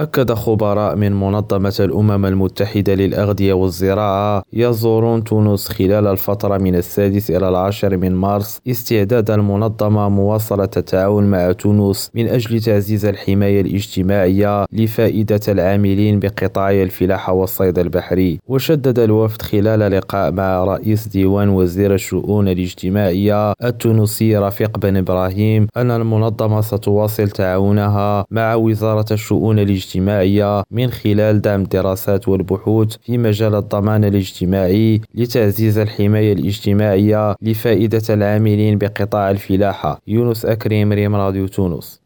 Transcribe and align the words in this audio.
أكد 0.00 0.32
خبراء 0.32 0.96
من 0.96 1.12
منظمة 1.12 1.74
الأمم 1.80 2.26
المتحدة 2.26 2.94
للأغذية 2.94 3.52
والزراعة 3.52 4.42
يزورون 4.52 5.24
تونس 5.24 5.68
خلال 5.68 6.06
الفترة 6.06 6.58
من 6.58 6.74
السادس 6.74 7.30
إلى 7.30 7.48
العاشر 7.48 7.96
من 7.96 8.14
مارس 8.14 8.60
استعداد 8.68 9.30
المنظمة 9.30 10.08
مواصلة 10.08 10.68
التعاون 10.76 11.24
مع 11.24 11.52
تونس 11.52 12.10
من 12.14 12.28
أجل 12.28 12.60
تعزيز 12.60 13.04
الحماية 13.04 13.60
الاجتماعية 13.60 14.64
لفائدة 14.72 15.40
العاملين 15.48 16.20
بقطاعي 16.20 16.82
الفلاحة 16.82 17.32
والصيد 17.32 17.78
البحري. 17.78 18.38
وشدد 18.48 18.98
الوفد 18.98 19.42
خلال 19.42 19.80
لقاء 19.80 20.32
مع 20.32 20.64
رئيس 20.64 21.08
ديوان 21.08 21.48
وزير 21.48 21.94
الشؤون 21.94 22.48
الاجتماعية 22.48 23.52
التونسي 23.52 24.36
رفيق 24.36 24.78
بن 24.78 24.96
إبراهيم 24.96 25.66
أن 25.76 25.90
المنظمة 25.90 26.60
ستواصل 26.60 27.28
تعاونها 27.28 28.24
مع 28.30 28.54
وزارة 28.54 29.12
الشؤون 29.12 29.58
الاجتماعية 29.90 30.62
من 30.70 30.90
خلال 30.90 31.40
دعم 31.40 31.62
الدراسات 31.62 32.28
والبحوث 32.28 32.96
في 33.02 33.18
مجال 33.18 33.54
الضمان 33.54 34.04
الاجتماعي 34.04 35.00
لتعزيز 35.14 35.78
الحماية 35.78 36.32
الاجتماعية 36.32 37.34
لفائدة 37.42 38.02
العاملين 38.14 38.78
بقطاع 38.78 39.30
الفلاحة. 39.30 39.98
يونس 40.06 40.44
أكريم 40.44 40.92
ريم 40.92 41.14
راديو 41.14 41.46
تونس. 41.46 41.98